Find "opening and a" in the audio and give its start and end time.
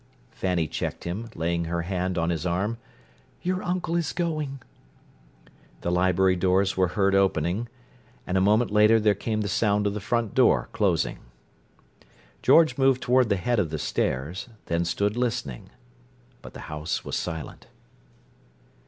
7.13-8.41